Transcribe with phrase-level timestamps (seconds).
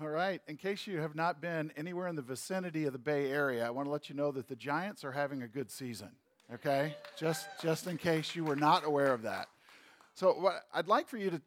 [0.00, 0.40] All right.
[0.48, 3.70] In case you have not been anywhere in the vicinity of the Bay Area, I
[3.70, 6.08] want to let you know that the Giants are having a good season.
[6.54, 6.96] Okay?
[7.18, 9.48] just just in case you were not aware of that.
[10.14, 11.42] So what I'd like for you to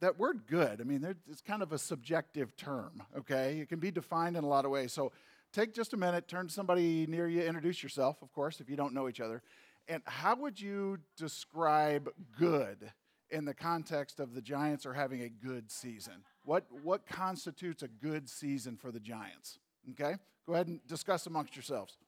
[0.00, 3.58] that word good, I mean, it's kind of a subjective term, okay?
[3.58, 4.92] It can be defined in a lot of ways.
[4.92, 5.12] So
[5.52, 8.76] take just a minute, turn to somebody near you, introduce yourself, of course, if you
[8.76, 9.42] don't know each other.
[9.88, 12.92] And how would you describe good
[13.30, 16.24] in the context of the Giants are having a good season?
[16.48, 19.58] What, what constitutes a good season for the Giants?
[19.90, 20.16] Okay?
[20.46, 21.98] Go ahead and discuss amongst yourselves.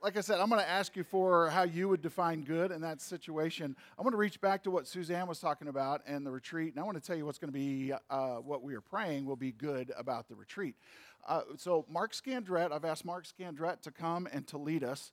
[0.00, 2.82] Like I said, I'm going to ask you for how you would define good in
[2.82, 3.74] that situation.
[3.98, 6.80] I'm going to reach back to what Suzanne was talking about and the retreat, and
[6.80, 9.34] I want to tell you what's going to be uh, what we are praying will
[9.34, 10.76] be good about the retreat.
[11.26, 15.10] Uh, so, Mark Scandrette, I've asked Mark Scandrette to come and to lead us.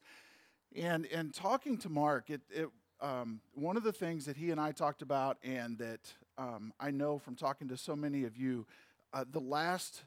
[0.75, 2.69] And in talking to Mark, it, it
[3.02, 6.91] um, one of the things that he and I talked about, and that um, I
[6.91, 8.65] know from talking to so many of you,
[9.13, 10.03] uh, the last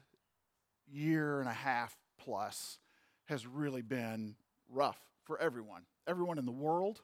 [0.91, 2.79] year and a half plus
[3.25, 4.35] has really been
[4.69, 5.83] rough for everyone.
[6.07, 7.01] Everyone in the world,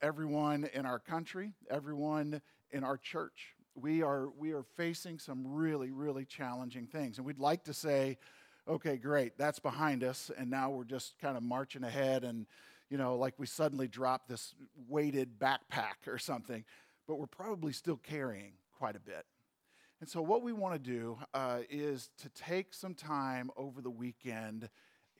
[0.00, 3.54] everyone in our country, everyone in our church.
[3.74, 7.18] We are, we are facing some really, really challenging things.
[7.18, 8.18] And we'd like to say,
[8.68, 12.46] okay, great, that's behind us, and now we're just kind of marching ahead and
[12.92, 14.54] you know, like we suddenly dropped this
[14.86, 16.62] weighted backpack or something,
[17.12, 19.26] but we're probably still carrying quite a bit.
[20.00, 23.90] And so, what we want to do uh, is to take some time over the
[23.90, 24.70] weekend,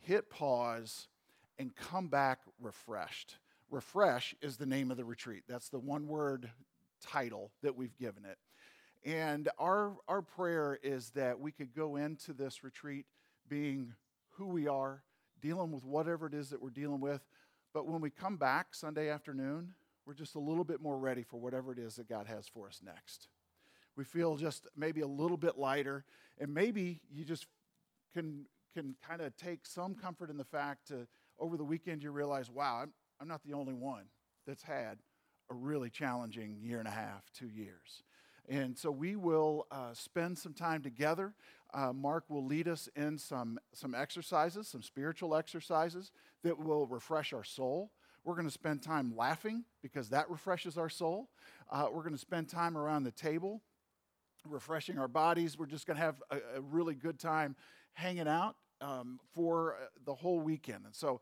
[0.00, 1.08] hit pause,
[1.58, 3.36] and come back refreshed.
[3.70, 5.42] Refresh is the name of the retreat.
[5.46, 6.50] That's the one word
[7.02, 8.38] title that we've given it.
[9.04, 13.04] And our, our prayer is that we could go into this retreat
[13.50, 13.92] being
[14.30, 15.02] who we are,
[15.42, 17.20] dealing with whatever it is that we're dealing with,
[17.74, 19.74] but when we come back Sunday afternoon,
[20.06, 22.66] we're just a little bit more ready for whatever it is that God has for
[22.68, 23.28] us next.
[23.96, 26.04] We feel just maybe a little bit lighter,
[26.38, 27.46] and maybe you just
[28.14, 31.06] can, can kind of take some comfort in the fact to
[31.38, 34.04] over the weekend you realize, wow, I'm, I'm not the only one
[34.46, 34.98] that's had
[35.50, 38.02] a really challenging year and a half, two years.
[38.48, 41.34] And so we will uh, spend some time together.
[41.72, 46.10] Uh, Mark will lead us in some, some exercises, some spiritual exercises
[46.42, 47.92] that will refresh our soul.
[48.24, 51.28] We're going to spend time laughing because that refreshes our soul.
[51.70, 53.62] Uh, we're going to spend time around the table
[54.48, 55.58] refreshing our bodies.
[55.58, 57.56] We're just going to have a, a, really good time
[57.92, 60.84] hanging out um, for uh, the whole weekend.
[60.84, 61.20] And so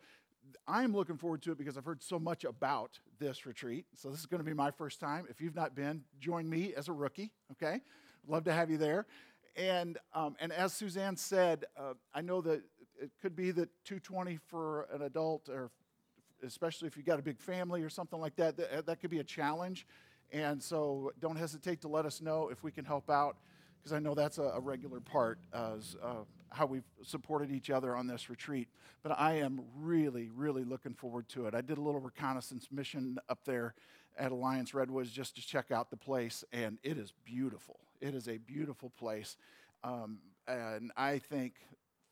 [0.67, 3.87] I'm looking forward to it because I've heard so much about this retreat.
[3.95, 5.27] So this is going to be my first time.
[5.29, 7.81] If you've not been, join me as a rookie, okay?
[8.27, 9.07] Love to have you there.
[9.57, 12.63] And, um, and as Suzanne said, uh, I know that
[13.01, 15.71] it could be that 220 for an adult, or
[16.45, 19.19] especially if you've got a big family or something like that, that, that could be
[19.19, 19.87] a challenge.
[20.33, 23.37] And so don't hesitate to let us know if we can help out,
[23.79, 26.15] because I know that's a, a regular part of uh,
[26.51, 28.69] how we've supported each other on this retreat.
[29.03, 31.55] But I am really, really looking forward to it.
[31.55, 33.75] I did a little reconnaissance mission up there
[34.19, 37.81] at Alliance Redwoods just to check out the place, and it is beautiful.
[38.01, 39.37] It is a beautiful place.
[39.83, 41.55] Um, and I think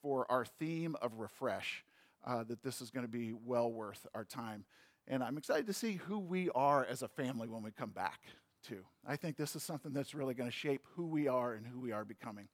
[0.01, 1.85] for our theme of refresh,
[2.29, 4.65] uh, that this is going to be well worth our time.
[5.07, 8.21] And I'm excited to see who we are as a family when we come back,
[8.63, 8.85] too.
[9.07, 11.81] I think this is something that's really going to shape who we are and who
[11.81, 12.49] we are becoming.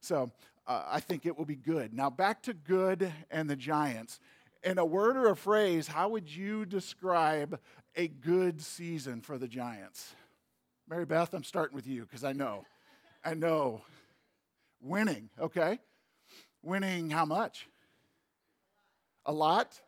[0.00, 0.30] So
[0.68, 1.92] uh, I think it will be good.
[1.92, 4.20] Now, back to good and the Giants.
[4.62, 7.58] In a word or a phrase, how would you describe
[7.96, 10.14] a good season for the Giants?
[10.88, 12.64] Mary Beth, I'm starting with you because I know.
[13.24, 13.82] I know.
[14.80, 15.80] Winning, okay?
[16.62, 17.68] Winning how much?
[19.28, 19.78] A lot?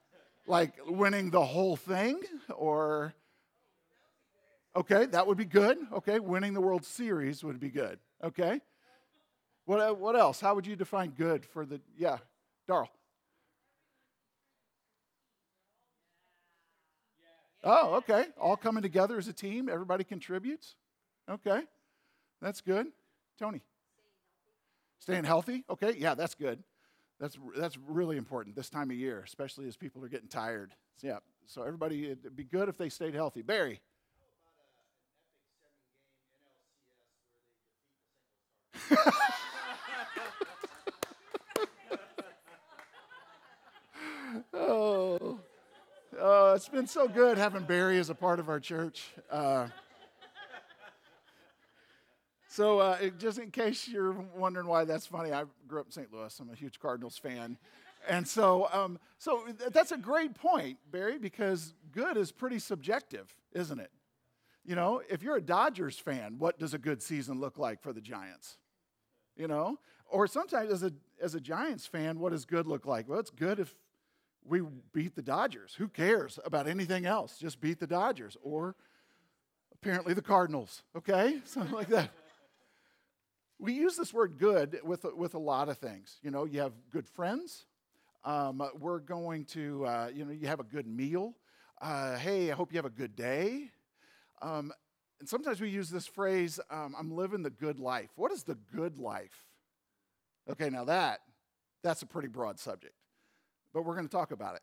[0.47, 2.21] Like winning the whole thing?
[2.55, 3.15] Or,
[4.77, 5.79] okay, that would be good.
[5.95, 7.99] Okay, winning the World Series would be good.
[8.23, 8.61] Okay?
[9.65, 10.41] What, what else?
[10.41, 12.19] How would you define good for the, yeah,
[12.69, 12.91] Darl?
[17.65, 18.27] Oh, okay.
[18.39, 19.71] All coming together as a team.
[19.71, 20.77] Everybody contributes.
[21.31, 21.63] Okay.
[22.43, 22.89] That's good.
[23.39, 23.63] Tony?
[24.99, 25.65] Staying healthy?
[25.71, 26.63] Okay, yeah, that's good.
[27.21, 30.73] That's, that's really important this time of year, especially as people are getting tired.
[30.97, 33.43] So, yeah, so everybody, it'd be good if they stayed healthy.
[33.43, 33.83] Barry?
[44.55, 45.41] oh,
[46.19, 49.11] oh, it's been so good having Barry as a part of our church.
[49.31, 49.69] Uh,
[52.53, 56.13] so, uh, just in case you're wondering why that's funny, I grew up in St.
[56.13, 56.37] Louis.
[56.41, 57.57] I'm a huge Cardinals fan.
[58.09, 63.79] And so, um, so that's a great point, Barry, because good is pretty subjective, isn't
[63.79, 63.93] it?
[64.65, 67.93] You know, if you're a Dodgers fan, what does a good season look like for
[67.93, 68.57] the Giants?
[69.37, 70.93] You know, or sometimes as a
[71.23, 73.09] as a Giants fan, what does good look like?
[73.09, 73.77] Well, it's good if
[74.45, 74.63] we
[74.93, 75.75] beat the Dodgers.
[75.79, 77.39] Who cares about anything else?
[77.39, 78.75] Just beat the Dodgers or
[79.73, 81.41] apparently the Cardinals, okay?
[81.45, 82.11] Something like that.
[83.61, 86.17] We use this word good with, with a lot of things.
[86.23, 87.67] You know, you have good friends.
[88.25, 91.35] Um, we're going to, uh, you know, you have a good meal.
[91.79, 93.71] Uh, hey, I hope you have a good day.
[94.41, 94.73] Um,
[95.19, 98.09] and sometimes we use this phrase, um, I'm living the good life.
[98.17, 99.47] What is the good life?
[100.51, 101.21] Okay, now that,
[101.83, 102.95] that's a pretty broad subject,
[103.75, 104.63] but we're going to talk about it.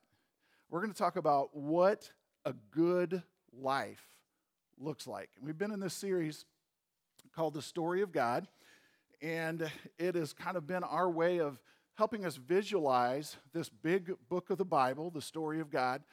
[0.72, 2.10] We're going to talk about what
[2.46, 3.22] a good
[3.54, 4.04] life
[4.80, 5.30] looks like.
[5.38, 6.46] And we've been in this series
[7.36, 8.48] called The Story of God,
[9.22, 11.60] and it has kind of been our way of
[11.96, 16.04] helping us visualize this big book of the Bible, the story of God,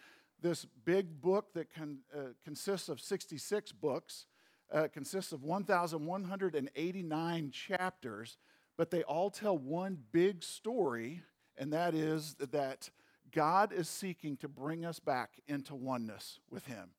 [0.40, 4.26] this big book that uh, consists of 66 books,
[4.72, 8.38] uh, consists of 1,189 chapters,
[8.76, 11.22] but they all tell one big story,
[11.56, 12.90] and that is that
[13.30, 16.90] God is seeking to bring us back into oneness with Him.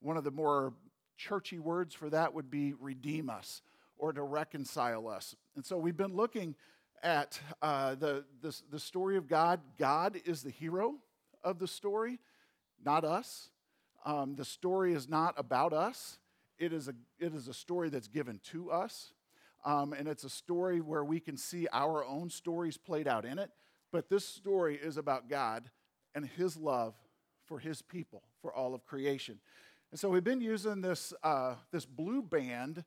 [0.00, 0.72] One of the more
[1.16, 3.62] churchy words for that would be redeem us
[4.00, 5.36] or to reconcile us.
[5.54, 6.54] And so we've been looking
[7.02, 9.60] at uh, the, the, the story of God.
[9.78, 10.94] God is the hero
[11.44, 12.18] of the story,
[12.84, 13.50] not us.
[14.04, 16.18] Um, the story is not about us.
[16.58, 19.12] It is a, it is a story that's given to us.
[19.64, 23.38] Um, and it's a story where we can see our own stories played out in
[23.38, 23.50] it.
[23.92, 25.70] But this story is about God
[26.14, 26.94] and His love
[27.44, 29.40] for His people, for all of creation.
[29.90, 32.84] And so we've been using this, uh, this blue band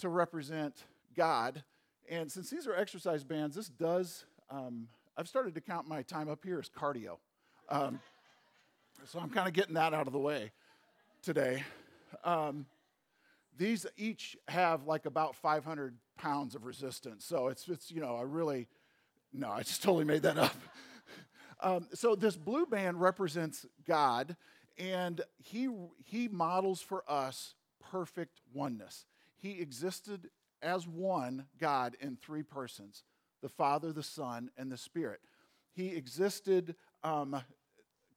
[0.00, 0.84] to represent
[1.16, 1.62] God.
[2.08, 6.28] And since these are exercise bands, this does, um, I've started to count my time
[6.28, 7.18] up here as cardio.
[7.68, 8.00] Um,
[9.06, 10.50] so I'm kind of getting that out of the way
[11.22, 11.62] today.
[12.24, 12.66] Um,
[13.56, 17.24] these each have like about 500 pounds of resistance.
[17.24, 18.68] So it's, it's you know, I really,
[19.32, 20.54] no, I just totally made that up.
[21.60, 24.36] um, so this blue band represents God,
[24.78, 25.68] and he,
[26.04, 27.54] he models for us
[27.90, 29.06] perfect oneness.
[29.40, 30.28] He existed
[30.62, 33.04] as one God in three persons
[33.42, 35.20] the Father, the Son, and the Spirit.
[35.72, 37.40] He existed, um,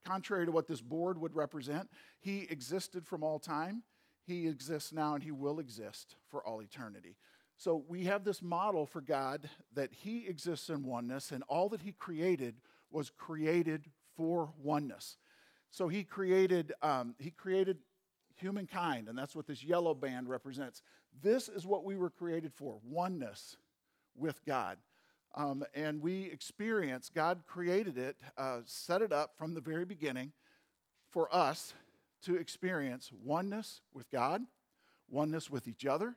[0.03, 1.89] contrary to what this board would represent,
[2.19, 3.83] he existed from all time.
[4.25, 7.15] He exists now and he will exist for all eternity.
[7.57, 11.81] So we have this model for God that he exists in oneness, and all that
[11.81, 12.55] he created
[12.91, 13.85] was created
[14.17, 15.17] for oneness.
[15.71, 17.77] So he created, um, he created
[18.43, 20.81] humankind, and that's what this yellow band represents.
[21.21, 23.55] This is what we were created for oneness
[24.15, 24.77] with God.
[25.35, 30.33] Um, and we experience, God created it, uh, set it up from the very beginning
[31.09, 31.73] for us
[32.25, 34.41] to experience oneness with God,
[35.09, 36.15] oneness with each other,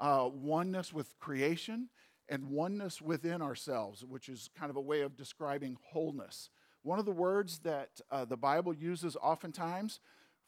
[0.00, 1.90] uh, oneness with creation,
[2.28, 6.48] and oneness within ourselves, which is kind of a way of describing wholeness.
[6.82, 10.00] One of the words that uh, the Bible uses oftentimes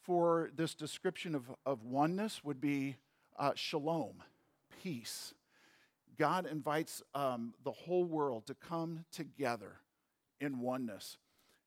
[0.07, 2.95] for this description of, of oneness would be
[3.37, 4.23] uh, shalom,
[4.81, 5.33] peace.
[6.17, 9.73] God invites um, the whole world to come together
[10.39, 11.17] in oneness.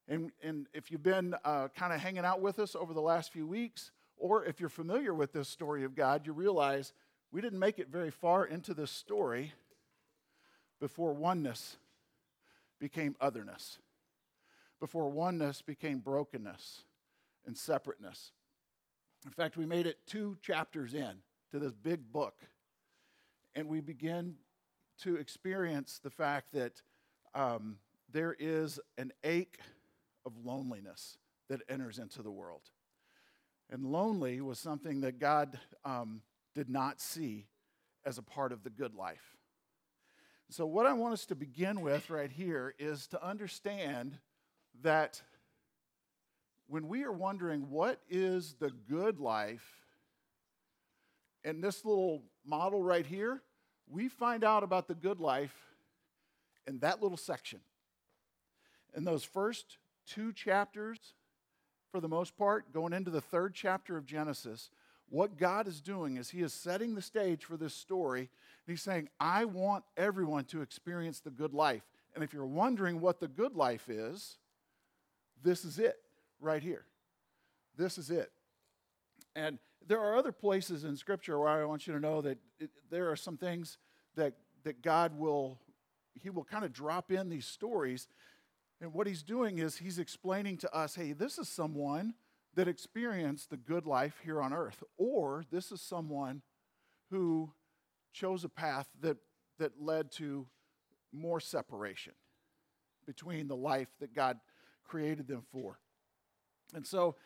[0.09, 3.31] And, and if you've been uh, kind of hanging out with us over the last
[3.31, 6.95] few weeks, or if you're familiar with this story of God, you realize
[7.31, 9.53] we didn't make it very far into this story
[10.81, 11.77] before oneness
[12.81, 13.79] became otherness,
[14.81, 16.85] before oneness became brokenness
[17.47, 18.33] and separateness.
[19.25, 21.17] In fact, we made it two chapters in
[21.51, 22.43] to this big book.
[23.55, 24.37] And we begin
[25.03, 26.83] to experience the fact that
[27.35, 27.77] um,
[28.11, 29.59] there is an ache
[30.25, 31.19] of loneliness
[31.49, 32.63] that enters into the world.
[33.71, 36.23] And lonely was something that God um,
[36.55, 37.47] did not see
[38.05, 39.37] as a part of the good life.
[40.49, 44.19] So, what I want us to begin with right here is to understand
[44.83, 45.23] that
[46.71, 49.67] when we are wondering what is the good life,
[51.43, 53.43] in this little model right here,
[53.89, 55.55] we find out about the good life
[56.69, 57.59] in that little section.
[58.95, 61.15] In those first two chapters,
[61.91, 64.71] for the most part, going into the third chapter of Genesis,
[65.09, 68.21] what God is doing is He is setting the stage for this story.
[68.21, 68.29] And
[68.69, 71.83] He's saying, I want everyone to experience the good life.
[72.15, 74.37] And if you're wondering what the good life is,
[75.43, 75.97] this is it
[76.41, 76.85] right here.
[77.77, 78.31] This is it.
[79.35, 82.71] And there are other places in Scripture where I want you to know that it,
[82.91, 83.79] there are some things
[84.17, 85.59] that, that God will,
[86.15, 88.09] He will kind of drop in these stories.
[88.81, 92.15] And what He's doing is He's explaining to us hey, this is someone
[92.55, 96.43] that experienced the good life here on earth, or this is someone
[97.11, 97.53] who
[98.13, 99.17] chose a path that,
[99.59, 100.47] that led to
[101.13, 102.13] more separation
[103.07, 104.39] between the life that God
[104.85, 105.79] created them for.
[106.75, 107.17] And so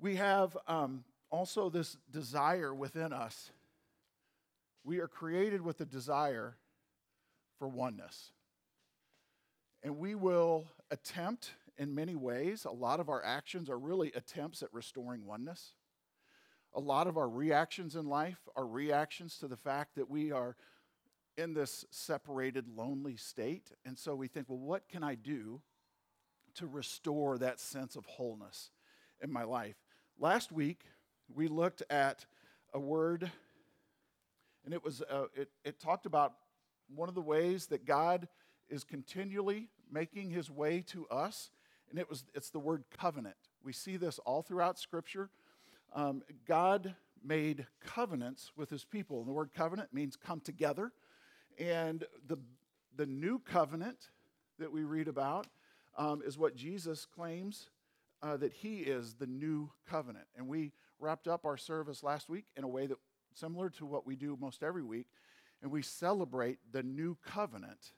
[0.00, 3.50] we have um, also this desire within us.
[4.84, 6.56] We are created with a desire
[7.58, 8.32] for oneness.
[9.82, 14.62] And we will attempt in many ways, a lot of our actions are really attempts
[14.62, 15.72] at restoring oneness.
[16.74, 20.56] A lot of our reactions in life are reactions to the fact that we are
[21.36, 23.72] in this separated, lonely state.
[23.84, 25.60] And so we think, well, what can I do
[26.54, 28.70] to restore that sense of wholeness
[29.24, 29.74] in my life?
[30.20, 30.82] Last week,
[31.34, 32.26] we looked at
[32.74, 33.30] a word,
[34.64, 36.34] and it was uh, it, it talked about
[36.94, 38.28] one of the ways that God
[38.68, 41.50] is continually making his way to us,
[41.90, 43.36] and it was it's the word covenant.
[43.64, 45.30] We see this all throughout Scripture.
[45.94, 49.20] Um, God made covenants with his people.
[49.20, 50.92] And the word covenant means come together.
[51.58, 52.36] And the,
[52.96, 54.10] the new covenant
[54.58, 55.46] that we read about
[55.96, 57.70] um, is what Jesus claims
[58.24, 60.24] uh, that he is the new covenant.
[60.36, 62.96] And we wrapped up our service last week in a way that
[63.34, 65.08] similar to what we do most every week,
[65.60, 67.92] and we celebrate the new covenant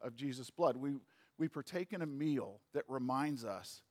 [0.00, 0.76] of Jesus' blood.
[0.76, 0.92] We,
[1.38, 3.82] we partake in a meal that reminds us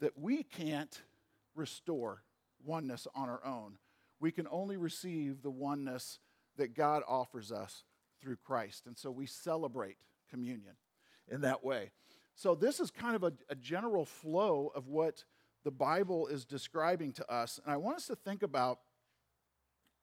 [0.00, 1.00] that we can't
[1.54, 2.24] restore
[2.64, 3.74] oneness on our own.
[4.18, 6.18] We can only receive the oneness
[6.56, 7.84] that God offers us
[8.20, 8.86] through Christ.
[8.86, 9.96] And so we celebrate
[10.28, 10.74] communion
[11.30, 11.92] in that way.
[12.34, 15.24] So, this is kind of a, a, general flow of what
[15.64, 17.60] the Bible is describing to us.
[17.62, 18.80] And I want us to think about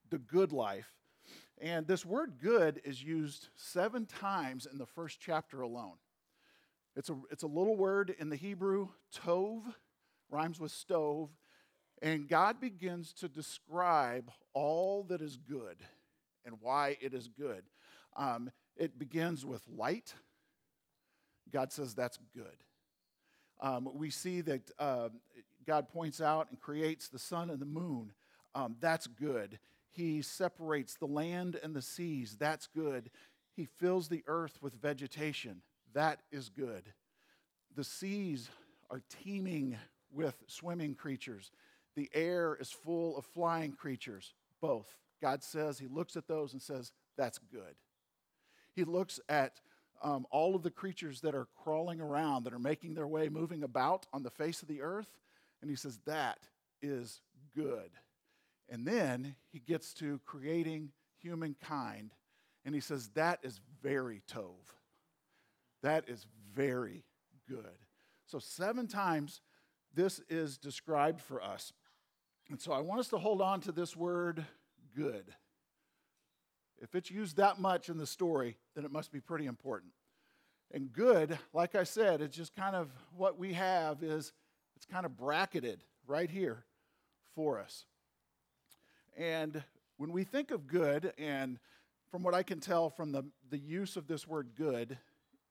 [0.10, 0.88] the good life.
[1.60, 5.98] And this word good is used seven times in the first chapter alone.
[6.96, 9.62] It's a, it's a little word in the Hebrew, tov,
[10.30, 11.30] rhymes with stove.
[12.02, 15.78] And God begins to describe all that is good
[16.46, 17.64] and why it is good.
[18.16, 20.14] Um, it begins with light.
[21.52, 22.46] God says that's good.
[23.62, 25.10] Um, we see that uh,
[25.66, 28.14] God points out and creates the sun and the moon.
[28.56, 29.60] Um, that's good.
[29.92, 32.38] He separates the land and the seas.
[32.40, 33.10] That's good.
[33.56, 35.62] He fills the earth with vegetation.
[35.94, 36.84] That is good.
[37.76, 38.50] The seas
[38.90, 39.78] are teeming
[40.12, 41.52] with swimming creatures.
[41.96, 44.88] The air is full of flying creatures, both.
[45.22, 47.76] God says, He looks at those and says, That's good.
[48.74, 49.60] He looks at
[50.02, 53.64] um, all of the creatures that are crawling around, that are making their way, moving
[53.64, 55.08] about on the face of the earth,
[55.62, 56.40] and He says, That
[56.82, 57.22] is
[57.56, 57.92] good.
[58.70, 60.92] And then He gets to creating
[61.22, 62.14] humankind,
[62.66, 64.56] and He says, That is very tov.
[65.82, 67.04] That is very
[67.48, 67.66] good.
[68.26, 69.42] So, seven times
[69.94, 71.74] this is described for us.
[72.50, 74.46] And so I want us to hold on to this word
[74.96, 75.34] good.
[76.82, 79.92] If it's used that much in the story, then it must be pretty important.
[80.72, 84.34] And good, like I said, it's just kind of what we have is
[84.76, 86.64] it's kind of bracketed right here
[87.36, 87.86] for us.
[89.18, 89.64] And
[89.98, 91.60] when we think of good, and
[92.10, 94.98] from what I can tell from the, the use of this word good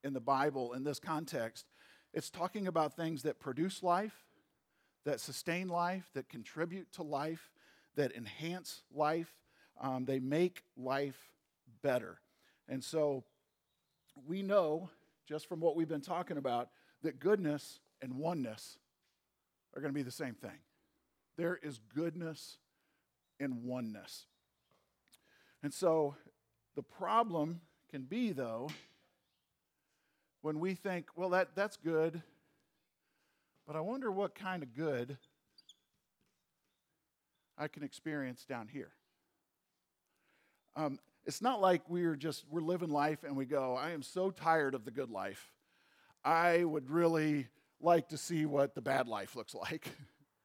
[0.05, 1.67] in the Bible in this context,
[2.15, 4.25] it's talking about things that produce life,
[5.05, 7.51] that sustain life, that contribute to life,
[7.97, 9.35] that enhance life.
[9.81, 11.31] Um, they make life
[11.83, 12.21] better.
[12.69, 13.25] And so
[14.27, 14.91] we know,
[15.27, 16.71] just from what we've been talking about,
[17.03, 18.79] that goodness and oneness
[19.75, 20.59] are going to be the same thing.
[21.37, 22.59] There is goodness
[23.39, 24.27] and oneness.
[25.63, 26.17] And so
[26.75, 28.71] the problem can be, though,
[30.43, 32.23] when we think, well, that, that's good,
[33.67, 35.19] but I wonder what kind of good
[37.57, 38.93] I can experience down here.
[40.79, 44.31] Um, it's not like we're just we're living life and we go, I am so
[44.31, 45.53] tired of the good life.
[46.25, 47.49] I would really
[47.81, 49.89] like to see what the bad life looks like.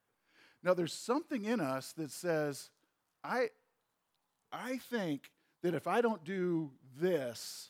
[0.64, 2.72] now there's something in us that says,
[3.24, 3.50] I
[4.52, 5.30] I think
[5.62, 7.70] that if I don't do this,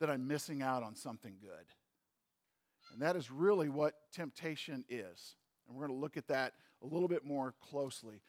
[0.00, 1.66] that I'm missing out on something good.
[2.92, 5.36] And that is really what temptation is.
[5.68, 8.20] And we're going to look at that a little bit more closely.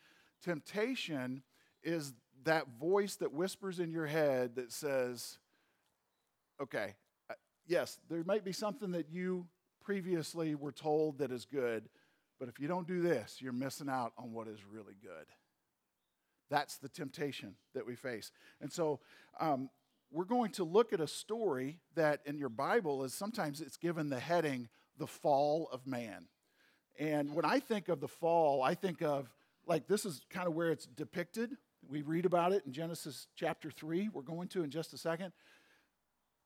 [0.44, 1.42] Temptation
[1.84, 2.14] is
[2.48, 5.38] that voice that whispers in your head that says,
[6.62, 6.96] okay,
[7.30, 7.34] uh,
[7.68, 9.46] yes, there might be something that you
[9.84, 11.90] previously were told that is good,
[12.40, 15.26] but if you don't do this, you're missing out on what is really good.
[16.50, 18.32] That's the temptation that we face.
[18.62, 19.02] And so
[19.42, 19.70] um,
[20.10, 24.10] we're going to look at a story that in your Bible is sometimes it's given
[24.10, 26.28] the heading, The Fall of Man.
[26.98, 29.30] And when I think of the fall, I think of
[29.68, 31.58] like this is kind of where it's depicted.
[31.90, 34.10] We read about it in Genesis chapter 3.
[34.10, 35.32] We're going to in just a second.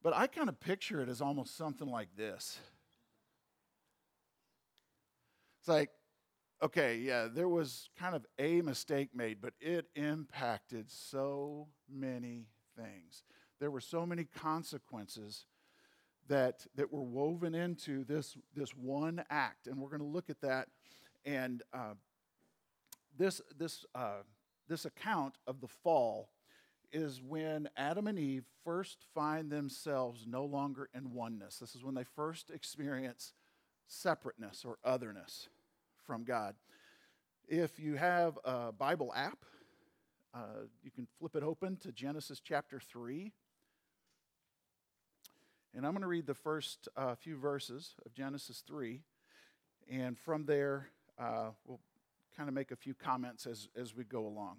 [0.03, 2.59] But I kind of picture it as almost something like this.
[5.59, 5.89] It's like,
[6.61, 13.23] okay, yeah, there was kind of a mistake made, but it impacted so many things.
[13.59, 15.45] There were so many consequences
[16.27, 19.67] that, that were woven into this, this one act.
[19.67, 20.67] And we're going to look at that.
[21.25, 21.93] And uh,
[23.17, 24.21] this, this, uh,
[24.71, 26.29] this account of the fall
[26.93, 31.57] is when Adam and Eve first find themselves no longer in oneness.
[31.57, 33.33] This is when they first experience
[33.87, 35.49] separateness or otherness
[36.07, 36.55] from God.
[37.49, 39.39] If you have a Bible app,
[40.33, 43.33] uh, you can flip it open to Genesis chapter 3.
[45.75, 49.01] And I'm going to read the first uh, few verses of Genesis 3.
[49.91, 50.87] And from there,
[51.19, 51.81] uh, we'll
[52.35, 54.57] kind of make a few comments as, as we go along.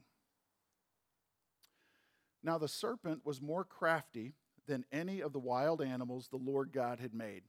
[2.42, 4.34] Now, the serpent was more crafty
[4.66, 7.42] than any of the wild animals the Lord God had made.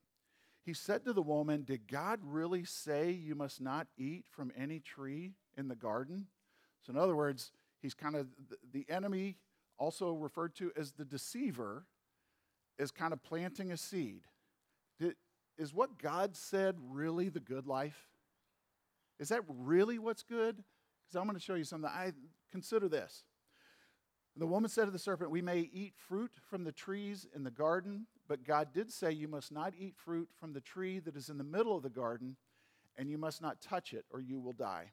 [0.65, 4.79] He said to the woman, Did God really say you must not eat from any
[4.79, 6.27] tree in the garden?
[6.81, 7.51] So, in other words,
[7.81, 8.27] he's kind of
[8.71, 9.37] the enemy,
[9.77, 11.85] also referred to as the deceiver,
[12.77, 14.21] is kind of planting a seed.
[14.99, 15.15] Did,
[15.57, 18.12] is what God said really the good life?
[19.23, 20.57] Is that really what's good?
[20.57, 21.89] Because I'm going to show you something.
[21.89, 22.11] I
[22.51, 23.23] consider this.
[24.35, 27.49] The woman said to the serpent, We may eat fruit from the trees in the
[27.49, 31.29] garden, but God did say, You must not eat fruit from the tree that is
[31.29, 32.35] in the middle of the garden,
[32.97, 34.91] and you must not touch it, or you will die.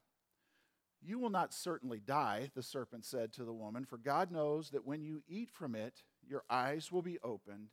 [1.03, 4.87] You will not certainly die, the serpent said to the woman, for God knows that
[4.87, 7.71] when you eat from it, your eyes will be opened,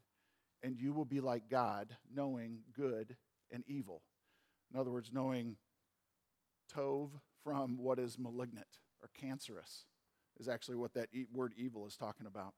[0.64, 3.16] and you will be like God, knowing good
[3.52, 4.02] and evil.
[4.74, 5.58] In other words, knowing
[6.74, 7.10] tov
[7.44, 8.68] from what is malignant
[9.02, 9.86] or cancerous
[10.40, 12.54] is actually what that word evil is talking about.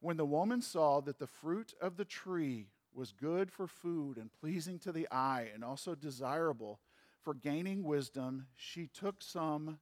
[0.00, 4.32] When the woman saw that the fruit of the tree was good for food and
[4.32, 6.80] pleasing to the eye and also desirable
[7.22, 9.78] for gaining wisdom, she took some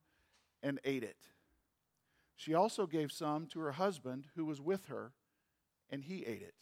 [0.62, 1.16] and ate it.
[2.36, 5.12] She also gave some to her husband who was with her,
[5.90, 6.54] and he ate it.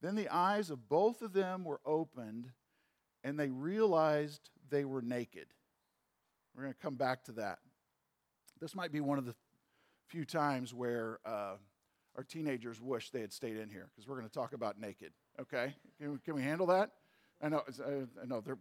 [0.00, 2.50] Then the eyes of both of them were opened,
[3.22, 5.46] and they realized they were naked.
[6.54, 7.58] We're going to come back to that.
[8.60, 9.34] This might be one of the
[10.08, 11.56] few times where uh,
[12.16, 15.12] our teenagers wish they had stayed in here because we're going to talk about naked.
[15.40, 16.90] Okay, can we, can we handle that?
[17.42, 17.90] I know, uh,
[18.22, 18.40] I know.
[18.40, 18.58] They're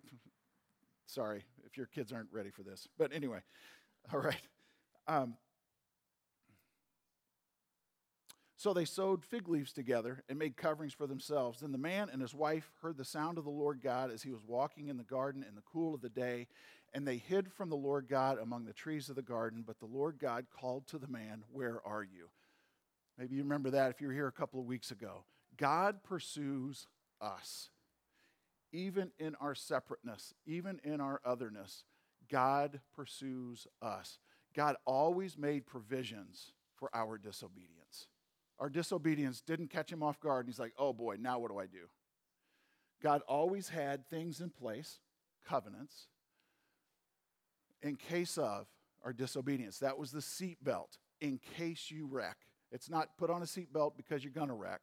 [1.05, 3.39] sorry if your kids aren't ready for this, but anyway,
[4.13, 4.41] all right.
[5.07, 5.35] Um,
[8.55, 11.59] so they sewed fig leaves together and made coverings for themselves.
[11.59, 14.31] Then the man and his wife heard the sound of the Lord God as he
[14.31, 16.47] was walking in the garden in the cool of the day,
[16.93, 19.63] and they hid from the Lord God among the trees of the garden.
[19.65, 22.29] But the Lord God called to the man, Where are you?
[23.17, 25.25] Maybe you remember that if you were here a couple of weeks ago.
[25.57, 26.87] God pursues
[27.21, 27.69] us.
[28.71, 31.83] Even in our separateness, even in our otherness,
[32.29, 34.17] God pursues us.
[34.55, 38.07] God always made provisions for our disobedience.
[38.59, 41.59] Our disobedience didn't catch him off guard, and he's like, oh boy, now what do
[41.59, 41.87] I do?
[43.01, 44.99] God always had things in place,
[45.47, 46.07] covenants,
[47.83, 48.65] in case of
[49.03, 49.79] our disobedience.
[49.79, 52.37] That was the seatbelt, in case you wreck.
[52.71, 54.81] It's not put on a seatbelt because you're going to wreck.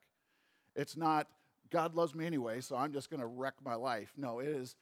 [0.76, 1.26] It's not
[1.70, 4.12] God loves me anyway, so I'm just going to wreck my life.
[4.16, 4.74] No, it is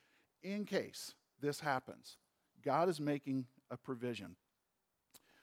[0.43, 2.17] in case this happens.
[2.65, 4.37] God is making a provision.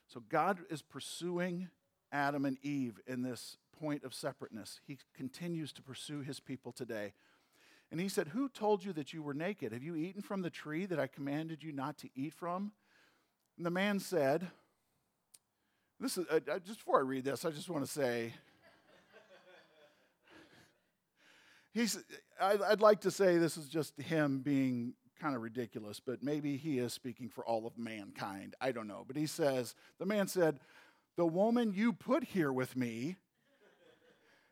[0.08, 1.70] So God is pursuing
[2.12, 4.80] Adam and Eve in this point of separateness.
[4.88, 7.14] He continues to pursue his people today.
[7.92, 9.72] And he said, Who told you that you were naked?
[9.72, 12.72] Have you eaten from the tree that I commanded you not to eat from?
[13.58, 14.48] And the man said,
[16.00, 18.34] This is, uh, uh just before I read this, I just want to say,
[21.74, 21.98] he's,
[22.40, 26.58] I'd, I'd like to say this is just him being kind of ridiculous, but maybe
[26.58, 28.56] he is speaking for all of mankind.
[28.60, 29.06] I don't know.
[29.08, 30.60] But he says, The man said,
[31.16, 33.16] The woman you put here with me,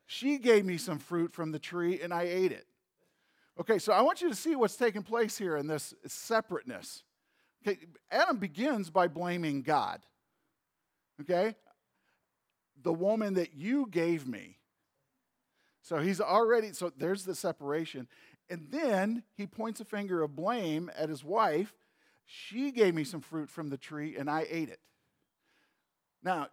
[0.06, 2.68] she gave me some fruit from the tree and I ate it.
[3.60, 7.04] Okay, so I want you to see what's taking place here in this separateness.
[7.66, 7.80] Okay,
[8.12, 10.02] Adam begins by blaming God.
[11.22, 11.56] Okay?
[12.82, 14.58] The woman that you gave me.
[15.84, 18.08] So he's already, so there's the separation.
[18.50, 21.74] And then he points a finger of blame at his wife.
[22.26, 24.80] She gave me some fruit from the tree and I ate it.
[26.24, 26.48] Now,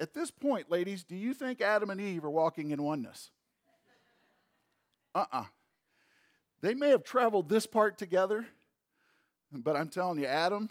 [0.00, 3.30] at this point, ladies, do you think Adam and Eve are walking in oneness?
[5.14, 5.40] Uh uh-uh.
[5.40, 5.44] uh
[6.60, 8.46] They may have traveled this part together,
[9.52, 10.70] But I'm telling you, Adam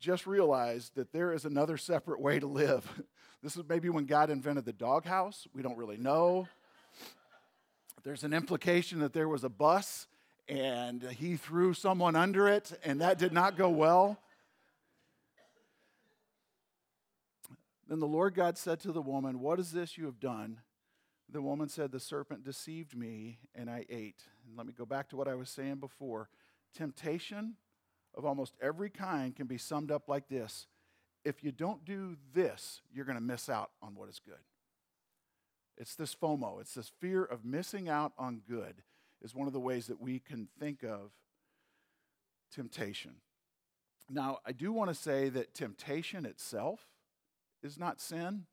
[0.00, 2.88] just realized that there is another separate way to live.
[3.42, 5.48] This is maybe when God invented the doghouse.
[5.52, 6.46] We don't really know.
[8.04, 10.06] There's an implication that there was a bus
[10.48, 14.18] and he threw someone under it, and that did not go well.
[17.88, 20.60] Then the Lord God said to the woman, What is this you have done?
[21.28, 24.22] The woman said, The serpent deceived me, and I ate.
[24.46, 26.28] And let me go back to what I was saying before.
[26.74, 27.54] Temptation
[28.14, 30.66] of almost every kind can be summed up like this
[31.24, 34.34] if you don't do this, you're going to miss out on what is good.
[35.76, 38.82] It's this FOMO, it's this fear of missing out on good,
[39.22, 41.12] is one of the ways that we can think of
[42.52, 43.12] temptation.
[44.10, 46.80] Now, I do want to say that temptation itself
[47.62, 48.46] is not sin.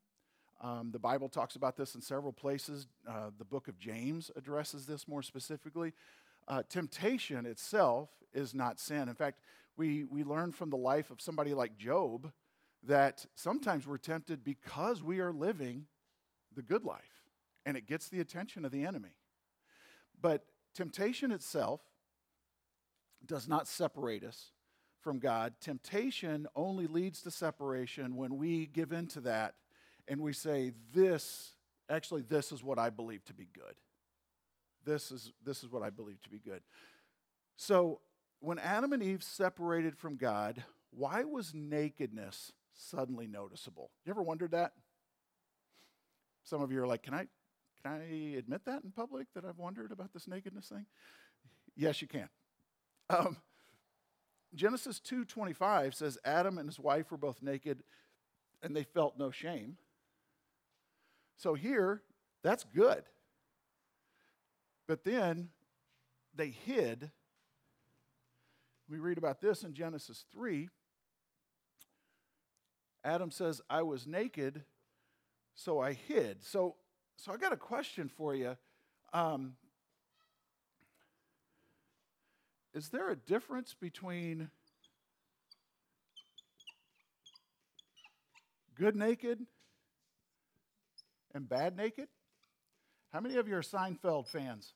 [0.62, 2.88] Um, the Bible talks about this in several places.
[3.08, 5.93] Uh, the book of James addresses this more specifically.
[6.48, 9.08] Uh, temptation itself is not sin.
[9.08, 9.39] In fact,
[9.78, 12.32] we, we learn from the life of somebody like Job
[12.84, 15.86] that sometimes we're tempted because we are living
[16.56, 17.24] the good life
[17.65, 19.15] and it gets the attention of the enemy.
[20.22, 20.45] But
[20.76, 21.82] temptation itself
[23.26, 24.52] does not separate us
[25.02, 25.54] from God.
[25.62, 29.56] Temptation only leads to separation when we give in to that
[30.10, 31.54] and we say, This,
[31.89, 33.76] actually, this is what I believe to be good.
[34.86, 36.62] This is, this is what I believe to be good.
[37.56, 38.02] So,
[38.41, 43.91] when Adam and Eve separated from God, why was nakedness suddenly noticeable.
[44.06, 44.74] You ever wondered that?
[46.43, 47.28] Some of you are like, can I,
[47.84, 50.86] can I admit that in public that I've wondered about this nakedness thing?
[51.76, 52.30] Yes, you can.
[53.10, 53.38] Um,
[54.56, 57.84] Genesis 2:25 says Adam and his wife were both naked
[58.63, 59.78] and they felt no shame.
[61.39, 62.02] So here,
[62.43, 63.04] that's good.
[64.89, 65.47] But then
[66.36, 67.12] they hid.
[68.89, 70.67] We read about this in Genesis 3.
[73.06, 74.63] Adam says, I was naked,
[75.56, 76.43] so I hid.
[76.43, 76.75] So,
[77.15, 78.58] so I got a question for you.
[79.13, 79.54] Um,
[82.73, 84.49] is there a difference between
[88.75, 89.45] good naked
[91.33, 92.07] and bad naked?
[93.11, 94.73] How many of you are Seinfeld fans?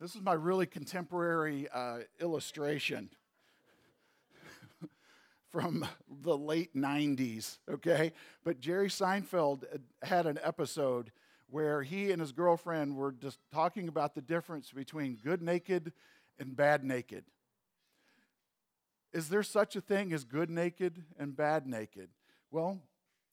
[0.00, 3.10] This is my really contemporary uh, illustration
[5.50, 5.84] from
[6.22, 8.12] the late 90s, okay?
[8.44, 9.64] But Jerry Seinfeld
[10.02, 11.10] had an episode
[11.50, 15.92] where he and his girlfriend were just talking about the difference between good naked
[16.38, 17.24] and bad naked.
[19.12, 22.10] Is there such a thing as good naked and bad naked?
[22.50, 22.78] Well,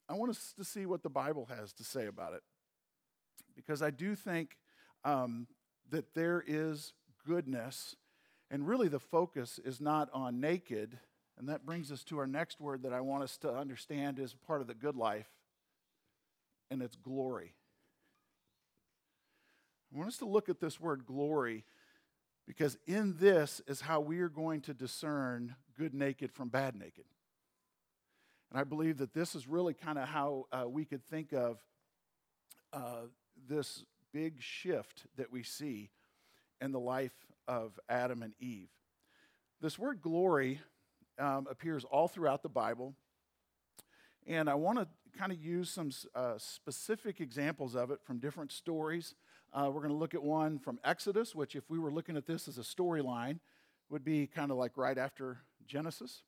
[0.07, 2.43] I want us to see what the Bible has to say about it.
[3.55, 4.57] Because I do think
[5.03, 5.47] um,
[5.89, 6.93] that there is
[7.25, 7.95] goodness,
[8.51, 10.99] and really the focus is not on naked
[11.37, 14.33] and that brings us to our next word that I want us to understand is
[14.33, 15.27] part of the good life,
[16.71, 17.53] and it's glory.
[19.93, 21.65] I want us to look at this word glory
[22.47, 27.05] because in this is how we are going to discern good naked from bad naked.
[28.51, 31.57] And I believe that this is really kind of how uh, we could think of
[32.73, 33.07] uh,
[33.47, 35.89] this big shift that we see
[36.61, 38.69] in the life of Adam and Eve.
[39.61, 40.61] This word glory
[41.19, 42.93] um, appears all throughout the Bible.
[44.27, 48.51] And I want to kind of use some uh, specific examples of it from different
[48.51, 49.15] stories.
[49.53, 52.25] Uh, we're going to look at one from Exodus, which, if we were looking at
[52.25, 53.39] this as a storyline,
[53.89, 56.23] would be kind of like right after Genesis.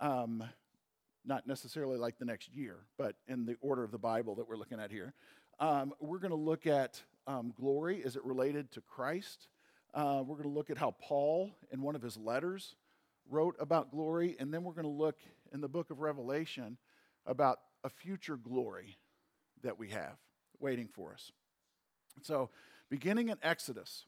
[0.00, 0.44] Um,
[1.24, 4.56] not necessarily like the next year, but in the order of the Bible that we're
[4.56, 5.14] looking at here.
[5.60, 7.98] Um, we're going to look at um, glory.
[7.98, 9.48] Is it related to Christ?
[9.92, 12.76] Uh, we're going to look at how Paul, in one of his letters,
[13.28, 15.18] wrote about glory, and then we're going to look
[15.52, 16.76] in the book of Revelation
[17.26, 18.98] about a future glory
[19.62, 20.16] that we have
[20.60, 21.32] waiting for us.
[22.22, 22.50] So,
[22.90, 24.06] beginning in Exodus,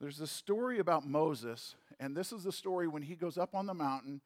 [0.00, 3.66] there's this story about Moses, and this is the story when he goes up on
[3.66, 4.20] the mountain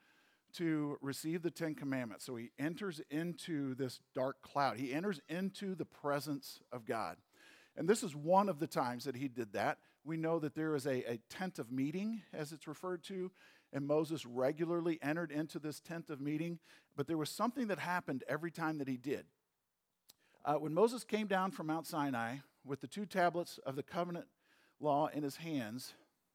[0.55, 2.25] to receive the Ten Commandments.
[2.25, 7.17] So he enters into this dark cloud, he enters into the presence of God.
[7.77, 9.79] And this is one of the times that he did that.
[10.05, 13.31] We know that there is a, a tent of meeting, as it's referred to,
[13.73, 16.59] and Moses regularly entered into this tent of meeting,
[16.97, 19.25] but there was something that happened every time that he did.
[20.45, 24.27] Uh, when Moses came down from Mount Sinai with the two tablets of the covenant
[24.81, 25.95] law in his hands,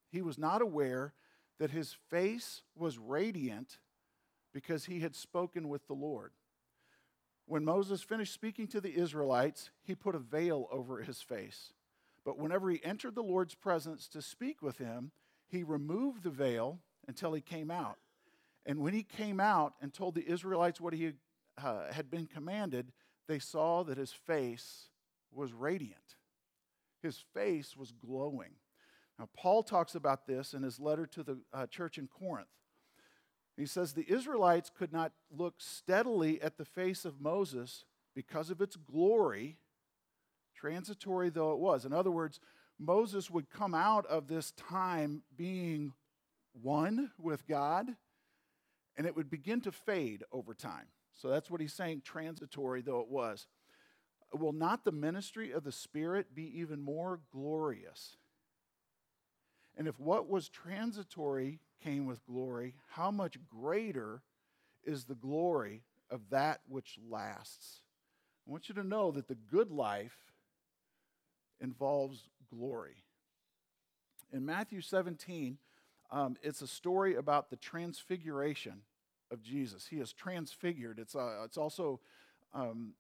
[0.10, 1.14] he was not aware
[1.60, 3.78] that his face was radiant
[4.58, 6.32] because he had spoken with the Lord.
[7.46, 11.74] When Moses finished speaking to the Israelites, he put a veil over his face.
[12.26, 15.12] But whenever he entered the Lord's presence to speak with him,
[15.48, 18.00] he removed the veil until he came out.
[18.66, 21.12] And when he came out and told the Israelites what he
[21.64, 22.92] uh, had been commanded,
[23.28, 24.90] they saw that his face
[25.32, 26.16] was radiant.
[27.04, 28.54] His face was glowing.
[29.20, 32.48] Now, Paul talks about this in his letter to the uh, church in Corinth.
[33.58, 38.62] He says the Israelites could not look steadily at the face of Moses because of
[38.62, 39.58] its glory,
[40.56, 41.84] transitory though it was.
[41.84, 42.40] In other words,
[42.80, 45.94] Moses would come out of this time being
[46.62, 47.88] one with God,
[48.96, 50.86] and it would begin to fade over time.
[51.14, 53.48] So that's what he's saying, transitory though it was.
[54.34, 58.18] Will not the ministry of the Spirit be even more glorious?
[59.78, 64.24] And if what was transitory came with glory, how much greater
[64.84, 67.82] is the glory of that which lasts?
[68.48, 70.18] I want you to know that the good life
[71.62, 73.04] involves glory.
[74.34, 75.58] In Matthew 17,
[76.12, 78.82] um, it's a story about the transfiguration
[79.32, 79.88] of Jesus.
[79.88, 81.00] He is transfigured.
[81.00, 82.00] It's, uh, it's also
[82.54, 82.94] um,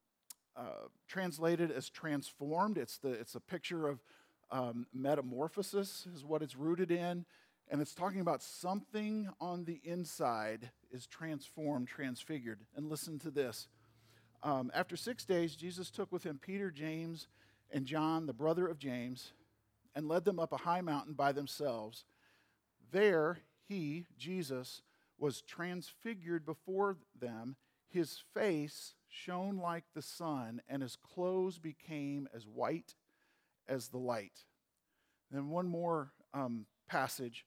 [0.55, 2.77] uh, translated as transformed.
[2.77, 3.99] It's, the, it's a picture of
[4.51, 7.25] um, metamorphosis, is what it's rooted in.
[7.69, 12.61] And it's talking about something on the inside is transformed, transfigured.
[12.75, 13.67] And listen to this.
[14.41, 17.27] Um, after six days, Jesus took with him Peter, James,
[17.71, 19.33] and John, the brother of James,
[19.95, 22.05] and led them up a high mountain by themselves.
[22.91, 24.81] There, he, Jesus,
[25.17, 27.57] was transfigured before them.
[27.89, 32.95] His face shone like the sun, and his clothes became as white
[33.67, 34.45] as the light.
[35.31, 37.45] Then, one more um, passage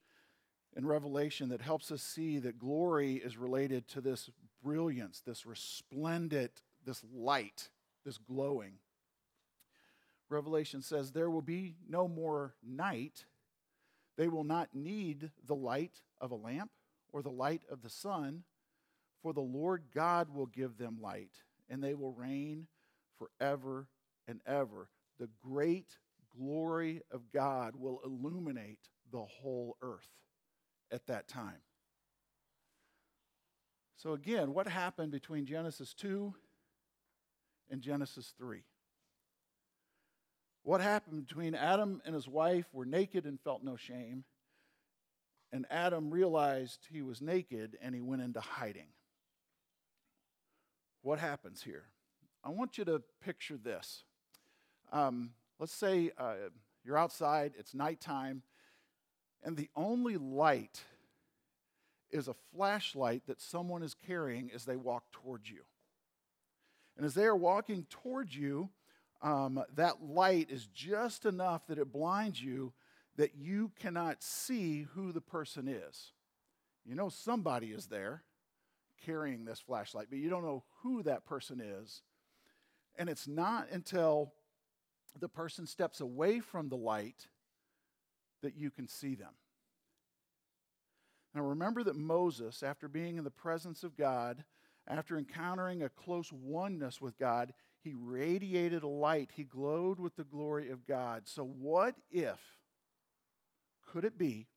[0.76, 4.30] in Revelation that helps us see that glory is related to this
[4.62, 7.70] brilliance, this resplendent, this light,
[8.04, 8.74] this glowing.
[10.28, 13.24] Revelation says, There will be no more night.
[14.16, 16.70] They will not need the light of a lamp
[17.12, 18.44] or the light of the sun,
[19.22, 21.33] for the Lord God will give them light,
[21.68, 22.68] and they will reign
[23.18, 23.88] forever
[24.28, 24.88] and ever.
[25.18, 25.98] The great
[26.38, 28.79] glory of God will illuminate
[29.12, 30.09] the whole earth
[30.90, 31.62] at that time.
[33.97, 36.35] So, again, what happened between Genesis 2
[37.71, 38.62] and Genesis 3?
[40.62, 44.25] What happened between Adam and his wife were naked and felt no shame,
[45.53, 48.88] and Adam realized he was naked and he went into hiding.
[51.03, 51.85] What happens here?
[52.45, 54.05] I want you to picture this.
[54.93, 56.35] Um, let's say uh,
[56.85, 58.42] you're outside, it's nighttime,
[59.44, 60.83] and the only light
[62.11, 65.61] is a flashlight that someone is carrying as they walk towards you.
[66.96, 68.70] And as they are walking towards you,
[69.23, 72.73] um, that light is just enough that it blinds you
[73.16, 76.12] that you cannot see who the person is.
[76.87, 78.23] You know somebody is there
[79.05, 82.03] carrying this flashlight, but you don't know who that person is.
[82.96, 84.33] And it's not until
[85.18, 87.27] the person steps away from the light
[88.42, 89.35] that you can see them.
[91.35, 94.44] Now remember that Moses, after being in the presence of God,
[94.88, 99.31] after encountering a close oneness with God, he radiated a light.
[99.35, 101.23] He glowed with the glory of God.
[101.27, 102.38] So, what if,
[103.90, 104.49] could it be,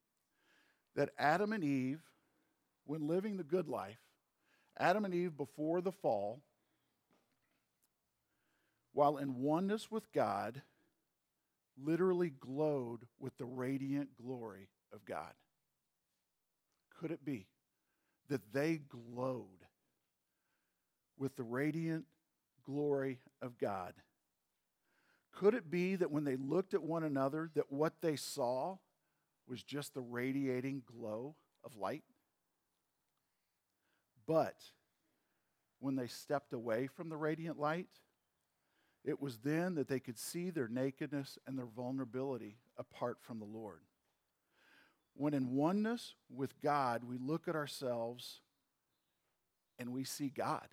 [0.96, 2.02] that Adam and Eve,
[2.86, 4.00] when living the good life,
[4.78, 6.42] Adam and Eve before the fall,
[8.94, 10.62] while in oneness with God,
[11.84, 15.34] literally glowed with the radiant glory of God?
[17.00, 17.48] Could it be
[18.30, 19.48] that they glowed
[21.18, 22.06] with the radiant
[22.66, 23.94] glory of God?
[25.34, 28.78] Could it be that when they looked at one another, that what they saw
[29.48, 32.04] was just the radiating glow of light?
[34.28, 34.56] But
[35.80, 37.90] when they stepped away from the radiant light,
[39.04, 43.46] it was then that they could see their nakedness and their vulnerability apart from the
[43.46, 43.82] Lord.
[45.16, 48.40] When in oneness with God, we look at ourselves
[49.78, 50.68] and we see God.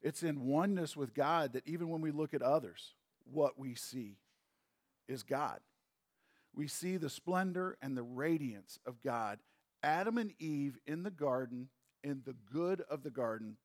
[0.00, 2.94] It's in oneness with God that even when we look at others,
[3.24, 4.18] what we see
[5.08, 5.58] is God.
[6.54, 9.40] We see the splendor and the radiance of God.
[9.82, 11.68] Adam and Eve in the garden,
[12.04, 13.56] in the good of the garden,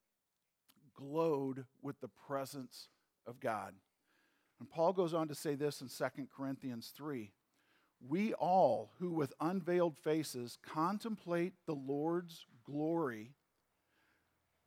[0.95, 2.89] glowed with the presence
[3.25, 3.73] of God.
[4.59, 7.31] And Paul goes on to say this in 2 Corinthians 3
[8.07, 13.33] We all who with unveiled faces contemplate the Lord's glory,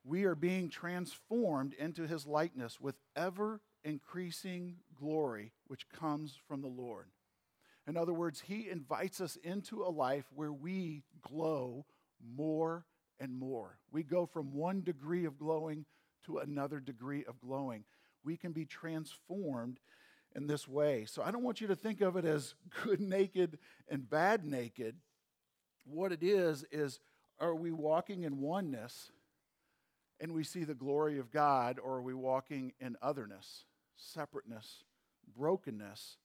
[0.04, 6.68] we are being transformed into his likeness with ever increasing glory which comes from the
[6.68, 7.08] Lord.
[7.86, 11.84] In other words, He invites us into a life where we glow
[12.36, 12.86] more
[13.20, 13.78] and more.
[13.92, 15.84] We go from one degree of glowing
[16.24, 17.84] to another degree of glowing.
[18.24, 19.80] We can be transformed
[20.34, 21.04] in this way.
[21.06, 23.58] So I don't want you to think of it as good naked
[23.88, 24.96] and bad naked.
[25.84, 27.00] What it is, is
[27.38, 29.10] are we walking in oneness
[30.20, 33.64] and we see the glory of God, or are we walking in otherness,
[33.96, 34.84] separateness,
[35.36, 36.16] brokenness,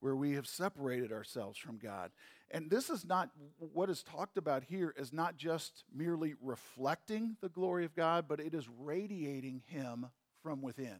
[0.00, 2.10] where we have separated ourselves from God?
[2.50, 7.48] And this is not what is talked about here, is not just merely reflecting the
[7.48, 10.06] glory of God, but it is radiating Him
[10.42, 10.98] from within.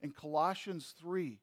[0.00, 1.38] In Colossians 3,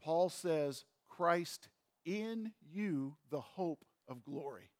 [0.00, 1.68] Paul says, Christ
[2.04, 4.70] in you, the hope of glory.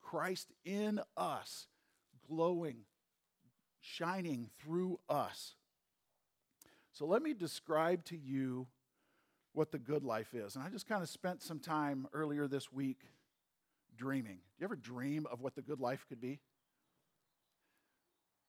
[0.00, 1.66] Christ in us,
[2.28, 2.84] glowing,
[3.80, 5.54] shining through us.
[6.92, 8.66] So let me describe to you
[9.52, 10.56] what the good life is.
[10.56, 13.00] And I just kind of spent some time earlier this week
[13.96, 14.36] dreaming.
[14.36, 16.40] Do you ever dream of what the good life could be?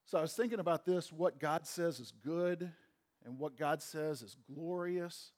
[0.06, 2.72] So I was thinking about this what God says is good
[3.26, 5.32] and what God says is glorious.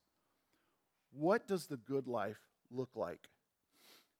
[1.11, 2.39] What does the good life
[2.71, 3.29] look like?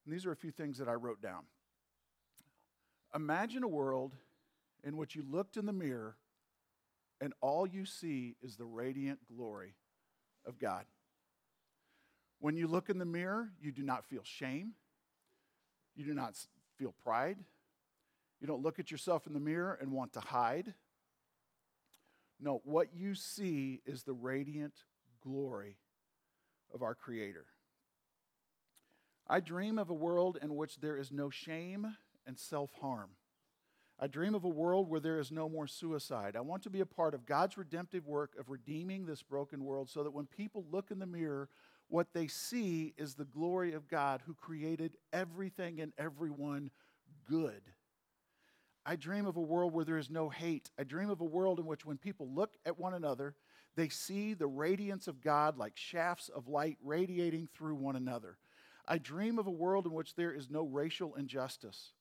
[0.05, 1.43] And these are a few things that I wrote down.
[3.13, 4.13] Imagine a world
[4.83, 6.15] in which you looked in the mirror
[7.21, 9.73] and all you see is the radiant glory
[10.45, 10.85] of God.
[12.39, 14.73] When you look in the mirror, you do not feel shame.
[15.95, 16.35] You do not
[16.77, 17.37] feel pride.
[18.41, 20.73] You don't look at yourself in the mirror and want to hide.
[22.39, 24.73] No, what you see is the radiant
[25.23, 25.77] glory
[26.73, 27.45] of our Creator.
[29.27, 31.95] I dream of a world in which there is no shame
[32.27, 33.11] and self harm.
[33.97, 36.35] I dream of a world where there is no more suicide.
[36.35, 39.89] I want to be a part of God's redemptive work of redeeming this broken world
[39.89, 41.47] so that when people look in the mirror,
[41.87, 46.71] what they see is the glory of God who created everything and everyone
[47.29, 47.61] good.
[48.85, 50.69] I dream of a world where there is no hate.
[50.77, 53.35] I dream of a world in which when people look at one another,
[53.75, 58.37] they see the radiance of God like shafts of light radiating through one another.
[58.87, 61.93] I dream of a world in which there is no racial injustice.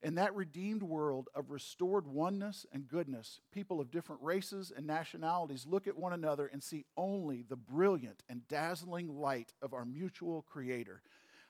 [0.00, 5.66] In that redeemed world of restored oneness and goodness, people of different races and nationalities
[5.66, 10.42] look at one another and see only the brilliant and dazzling light of our mutual
[10.42, 11.02] Creator.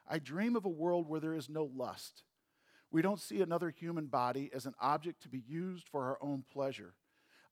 [0.09, 2.23] I dream of a world where there is no lust.
[2.91, 6.43] We don't see another human body as an object to be used for our own
[6.51, 6.95] pleasure.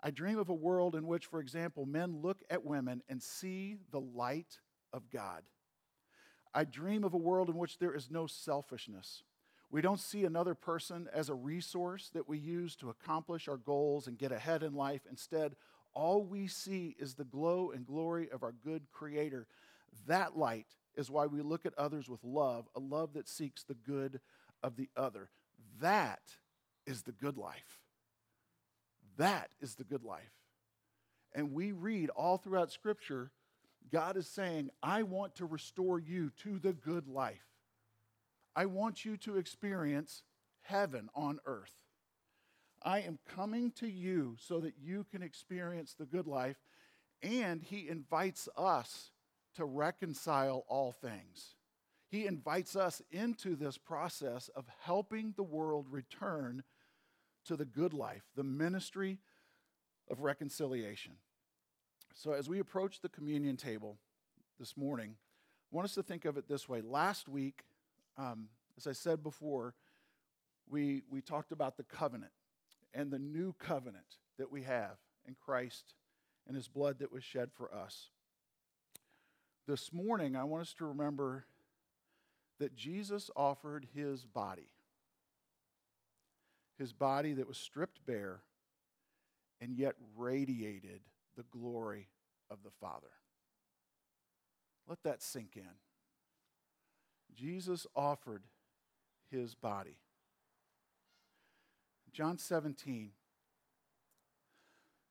[0.03, 3.77] I dream of a world in which, for example, men look at women and see
[3.91, 4.61] the light
[4.95, 5.43] of God.
[6.55, 9.25] I dream of a world in which there is no selfishness.
[9.77, 14.07] We don't see another person as a resource that we use to accomplish our goals
[14.07, 15.03] and get ahead in life.
[15.07, 15.55] Instead,
[15.93, 19.47] all we see is the glow and glory of our good Creator.
[20.07, 20.65] That light
[20.97, 24.19] is why we look at others with love, a love that seeks the good
[24.63, 25.29] of the other.
[25.83, 26.23] That
[26.87, 27.83] is the good life.
[29.19, 30.33] That is the good life.
[31.35, 33.31] And we read all throughout Scripture,
[33.93, 37.56] God is saying, I want to restore you to the good life.
[38.57, 40.23] I want you to experience
[40.63, 41.85] heaven on earth.
[42.83, 46.57] I am coming to you so that you can experience the good life,
[47.23, 49.11] and He invites us
[49.57, 51.55] to reconcile all things.
[52.09, 56.63] He invites us into this process of helping the world return
[57.45, 59.19] to the good life, the ministry
[60.09, 61.13] of reconciliation.
[62.15, 63.99] So, as we approach the communion table
[64.59, 65.17] this morning,
[65.71, 66.81] I want us to think of it this way.
[66.81, 67.65] Last week,
[68.19, 69.75] um, as I said before,
[70.69, 72.33] we, we talked about the covenant
[72.93, 75.95] and the new covenant that we have in Christ
[76.47, 78.11] and his blood that was shed for us.
[79.67, 81.47] This morning, I want us to remember
[82.59, 84.71] that Jesus offered his body,
[86.79, 88.41] his body that was stripped bare
[89.61, 91.01] and yet radiated
[91.37, 92.09] the glory
[92.51, 93.11] of the Father.
[94.89, 95.63] Let that sink in.
[97.37, 98.43] Jesus offered
[99.31, 99.99] his body.
[102.13, 103.11] John 17,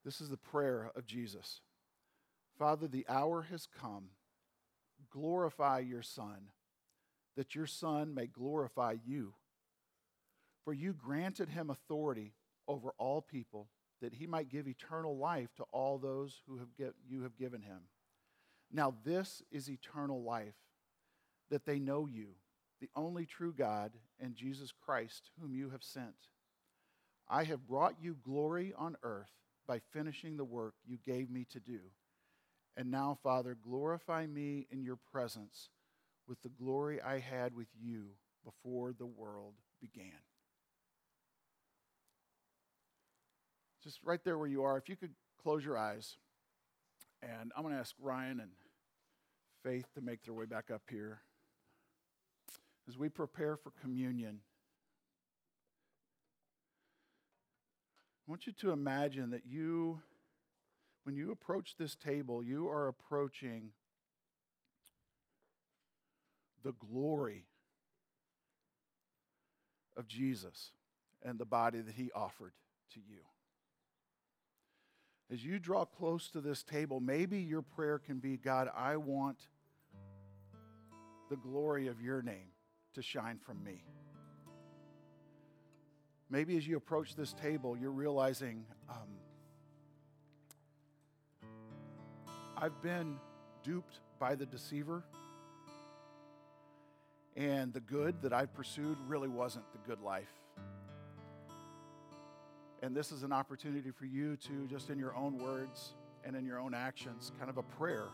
[0.04, 1.62] this is the prayer of Jesus
[2.58, 4.10] Father, the hour has come.
[5.12, 6.50] Glorify your Son,
[7.36, 9.34] that your Son may glorify you.
[10.64, 12.34] For you granted him authority
[12.68, 13.68] over all people,
[14.02, 17.62] that he might give eternal life to all those who have get, you have given
[17.62, 17.82] him.
[18.72, 20.56] Now, this is eternal life,
[21.50, 22.36] that they know you
[22.82, 26.16] the only true God, and Jesus Christ, whom you have sent.
[27.28, 29.32] I have brought you glory on earth
[29.68, 31.80] by finishing the work you gave me to do.
[32.78, 35.70] And now, Father, glorify me in your presence
[36.28, 38.10] with the glory I had with you
[38.44, 40.12] before the world began.
[43.84, 46.18] Just right there where you are, if you could close your eyes.
[47.24, 48.52] And I'm going to ask Ryan and
[49.64, 51.22] Faith to make their way back up here.
[52.88, 54.40] As we prepare for communion,
[58.28, 60.02] I want you to imagine that you,
[61.04, 63.72] when you approach this table, you are approaching
[66.64, 67.46] the glory
[69.98, 70.72] of Jesus
[71.24, 72.54] and the body that he offered
[72.94, 73.20] to you.
[75.32, 79.48] As you draw close to this table, maybe your prayer can be God, I want
[81.30, 82.55] the glory of your name
[82.96, 83.84] to shine from me.
[86.30, 89.20] Maybe as you approach this table, you're realizing um,
[92.58, 93.18] I've been
[93.64, 95.04] duped by the deceiver,
[97.36, 100.32] and the good that I've pursued really wasn't the good life.
[102.82, 105.94] And this is an opportunity for you to, just in your own words
[106.24, 108.08] and in your own actions, kind of a prayer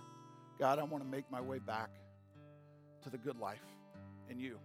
[0.62, 1.90] God, I want to make my way back
[3.02, 3.66] to the good life
[4.30, 4.60] in you.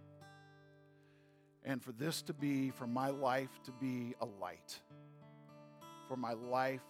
[1.63, 4.79] And for this to be, for my life to be a light,
[6.07, 6.81] for my life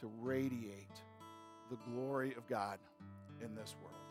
[0.00, 1.00] to radiate
[1.70, 2.78] the glory of God
[3.42, 4.03] in this world.